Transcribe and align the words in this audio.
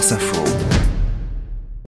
Info. 0.00 0.42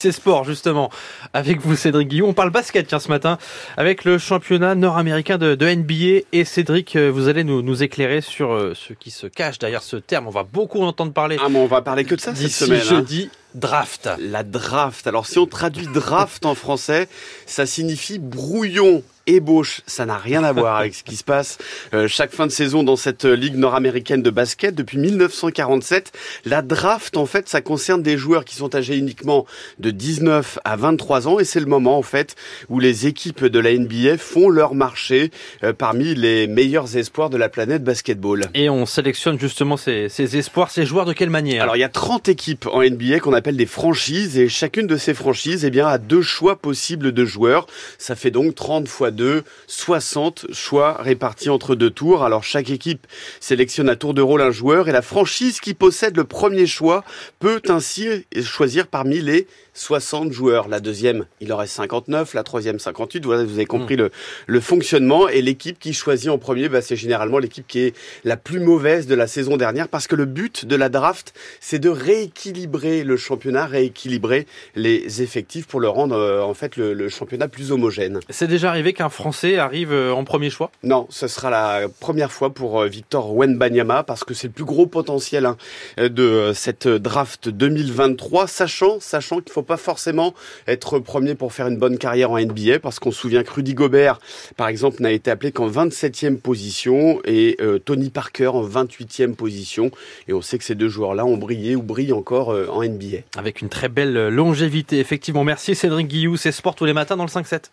C'est 0.02 0.12
sport 0.12 0.44
justement 0.44 0.90
avec 1.32 1.62
vous 1.62 1.76
Cédric 1.76 2.08
Guillaume. 2.08 2.28
On 2.28 2.34
parle 2.34 2.50
basket 2.50 2.86
tiens 2.86 2.98
ce 2.98 3.08
matin 3.08 3.38
avec 3.78 4.04
le 4.04 4.18
championnat 4.18 4.74
nord-américain 4.74 5.38
de, 5.38 5.54
NBA 5.56 6.26
et 6.32 6.44
Cédric 6.44 6.94
euh, 6.94 7.08
vous 7.08 7.28
allez 7.28 7.42
nous, 7.42 7.62
nous 7.62 7.82
éclairer 7.82 8.20
sur 8.20 8.52
euh, 8.52 8.74
ce 8.74 8.92
qui 8.92 9.10
se 9.10 9.26
cache 9.26 9.58
derrière 9.58 9.82
ce 9.82 9.96
terme. 9.96 10.26
On 10.26 10.30
va 10.30 10.42
beaucoup 10.42 10.82
entendre 10.82 11.14
parler. 11.14 11.38
Ah 11.40 11.48
mais 11.48 11.58
on 11.58 11.66
va 11.66 11.80
parler 11.80 12.04
que 12.04 12.14
de 12.14 12.20
ça 12.20 12.34
cette 12.34 12.44
d'ici 12.44 12.64
semaine. 12.64 12.80
hein. 12.80 12.84
jeudi. 12.84 13.30
Draft. 13.54 14.10
La 14.18 14.42
draft. 14.42 15.06
Alors 15.06 15.26
si 15.26 15.38
on 15.38 15.46
traduit 15.46 15.86
draft 15.86 16.44
en 16.44 16.54
français, 16.54 17.08
ça 17.46 17.64
signifie 17.64 18.18
brouillon. 18.18 19.02
Ébauche, 19.26 19.82
ça 19.86 20.06
n'a 20.06 20.18
rien 20.18 20.42
à 20.42 20.52
voir 20.52 20.76
avec 20.76 20.94
ce 20.94 21.04
qui 21.04 21.16
se 21.16 21.24
passe 21.24 21.58
euh, 21.94 22.08
chaque 22.08 22.32
fin 22.32 22.46
de 22.46 22.52
saison 22.52 22.82
dans 22.82 22.96
cette 22.96 23.24
euh, 23.24 23.34
ligue 23.34 23.56
nord-américaine 23.56 24.22
de 24.22 24.30
basket 24.30 24.74
depuis 24.74 24.98
1947. 24.98 26.12
La 26.44 26.62
draft, 26.62 27.16
en 27.16 27.26
fait, 27.26 27.48
ça 27.48 27.60
concerne 27.60 28.02
des 28.02 28.16
joueurs 28.16 28.44
qui 28.44 28.56
sont 28.56 28.74
âgés 28.74 28.96
uniquement 28.96 29.46
de 29.78 29.90
19 29.90 30.58
à 30.64 30.76
23 30.76 31.28
ans 31.28 31.38
et 31.38 31.44
c'est 31.44 31.60
le 31.60 31.66
moment, 31.66 31.98
en 31.98 32.02
fait, 32.02 32.34
où 32.68 32.80
les 32.80 33.06
équipes 33.06 33.44
de 33.44 33.58
la 33.58 33.72
NBA 33.72 34.18
font 34.18 34.48
leur 34.48 34.74
marché 34.74 35.30
euh, 35.62 35.72
parmi 35.72 36.14
les 36.14 36.46
meilleurs 36.46 36.96
espoirs 36.96 37.30
de 37.30 37.36
la 37.36 37.48
planète 37.48 37.84
basketball. 37.84 38.46
Et 38.54 38.68
on 38.68 38.86
sélectionne 38.86 39.38
justement 39.38 39.76
ces, 39.76 40.08
ces 40.08 40.36
espoirs, 40.36 40.70
ces 40.70 40.84
joueurs 40.84 41.06
de 41.06 41.12
quelle 41.12 41.30
manière? 41.30 41.62
Alors 41.62 41.76
il 41.76 41.80
y 41.80 41.84
a 41.84 41.88
30 41.88 42.28
équipes 42.28 42.66
en 42.66 42.82
NBA 42.82 43.20
qu'on 43.20 43.34
appelle 43.34 43.56
des 43.56 43.66
franchises 43.66 44.38
et 44.38 44.48
chacune 44.48 44.86
de 44.86 44.96
ces 44.96 45.14
franchises 45.14 45.64
eh 45.64 45.70
bien, 45.70 45.86
a 45.86 45.98
deux 45.98 46.22
choix 46.22 46.56
possibles 46.56 47.12
de 47.12 47.24
joueurs. 47.24 47.66
Ça 47.98 48.16
fait 48.16 48.30
donc 48.30 48.54
30 48.54 48.88
fois 48.88 49.11
2, 49.12 49.44
60 49.66 50.46
choix 50.52 50.96
répartis 51.00 51.50
entre 51.50 51.74
deux 51.74 51.90
tours. 51.90 52.24
Alors 52.24 52.44
chaque 52.44 52.70
équipe 52.70 53.06
sélectionne 53.40 53.88
à 53.88 53.96
tour 53.96 54.14
de 54.14 54.22
rôle 54.22 54.42
un 54.42 54.50
joueur 54.50 54.88
et 54.88 54.92
la 54.92 55.02
franchise 55.02 55.60
qui 55.60 55.74
possède 55.74 56.16
le 56.16 56.24
premier 56.24 56.66
choix 56.66 57.04
peut 57.38 57.62
ainsi 57.68 58.26
choisir 58.42 58.86
parmi 58.88 59.20
les 59.20 59.46
60 59.74 60.32
joueurs. 60.32 60.68
La 60.68 60.80
deuxième, 60.80 61.26
il 61.40 61.52
en 61.52 61.56
reste 61.56 61.74
59, 61.74 62.34
la 62.34 62.42
troisième 62.42 62.78
58. 62.78 63.24
Voilà, 63.24 63.44
vous 63.44 63.54
avez 63.54 63.64
compris 63.64 63.96
le, 63.96 64.10
le 64.46 64.60
fonctionnement. 64.60 65.28
Et 65.28 65.40
l'équipe 65.42 65.78
qui 65.78 65.94
choisit 65.94 66.30
en 66.30 66.38
premier, 66.38 66.68
bah, 66.68 66.82
c'est 66.82 66.96
généralement 66.96 67.38
l'équipe 67.38 67.66
qui 67.66 67.80
est 67.80 67.96
la 68.24 68.36
plus 68.36 68.60
mauvaise 68.60 69.06
de 69.06 69.14
la 69.14 69.26
saison 69.26 69.56
dernière 69.56 69.88
parce 69.88 70.06
que 70.06 70.16
le 70.16 70.26
but 70.26 70.66
de 70.66 70.76
la 70.76 70.88
draft, 70.88 71.32
c'est 71.60 71.78
de 71.78 71.88
rééquilibrer 71.88 73.04
le 73.04 73.16
championnat, 73.16 73.66
rééquilibrer 73.66 74.46
les 74.74 75.22
effectifs 75.22 75.66
pour 75.66 75.80
le 75.80 75.88
rendre 75.88 76.16
euh, 76.16 76.42
en 76.42 76.54
fait 76.54 76.76
le, 76.76 76.92
le 76.92 77.08
championnat 77.08 77.48
plus 77.48 77.72
homogène. 77.72 78.20
C'est 78.28 78.48
déjà 78.48 78.68
arrivé 78.68 78.92
qu'un 79.02 79.08
Français 79.08 79.58
arrive 79.58 79.92
euh, 79.92 80.14
en 80.14 80.22
premier 80.22 80.48
choix? 80.48 80.70
Non, 80.84 81.08
ce 81.10 81.26
sera 81.26 81.50
la 81.50 81.88
première 81.88 82.30
fois 82.30 82.54
pour 82.54 82.80
euh, 82.80 82.86
Victor 82.86 83.34
Wenbanyama 83.34 84.04
parce 84.04 84.22
que 84.22 84.32
c'est 84.32 84.46
le 84.46 84.52
plus 84.52 84.64
gros 84.64 84.86
potentiel 84.86 85.44
hein, 85.44 85.56
de 85.98 86.22
euh, 86.22 86.54
cette 86.54 86.86
draft 86.86 87.48
2023, 87.48 88.46
sachant, 88.46 89.00
sachant 89.00 89.40
qu'il 89.40 89.50
faut 89.52 89.62
pas 89.62 89.76
forcément 89.76 90.34
être 90.68 91.00
premier 91.00 91.34
pour 91.34 91.52
faire 91.52 91.66
une 91.66 91.78
bonne 91.78 91.98
carrière 91.98 92.30
en 92.30 92.38
NBA 92.38 92.78
parce 92.78 93.00
qu'on 93.00 93.10
se 93.10 93.18
souvient 93.18 93.42
que 93.42 93.50
Rudy 93.50 93.74
Gobert, 93.74 94.20
par 94.56 94.68
exemple, 94.68 95.02
n'a 95.02 95.10
été 95.10 95.32
appelé 95.32 95.50
qu'en 95.50 95.68
27e 95.68 96.36
position 96.36 97.20
et 97.24 97.56
Tony 97.84 98.10
Parker 98.10 98.48
en 98.48 98.64
28e 98.64 99.34
position. 99.34 99.90
Et 100.28 100.32
on 100.32 100.42
sait 100.42 100.58
que 100.58 100.64
ces 100.64 100.76
deux 100.76 100.88
joueurs-là 100.88 101.24
ont 101.24 101.36
brillé 101.36 101.74
ou 101.74 101.82
brillent 101.82 102.12
encore 102.12 102.48
en 102.48 102.84
NBA. 102.84 103.18
avec 103.36 103.62
une 103.62 103.68
très 103.68 103.88
belle 103.88 104.28
longévité. 104.28 105.00
Effectivement, 105.00 105.42
merci 105.42 105.74
Cédric 105.74 106.06
Guillou, 106.06 106.36
c'est 106.36 106.52
sport 106.52 106.76
tous 106.76 106.84
les 106.84 106.94
matins 106.94 107.16
dans 107.16 107.24
le 107.24 107.30
5-7. 107.30 107.72